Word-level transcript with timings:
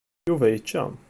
Yuba 0.27 0.47
yečča. 0.49 0.91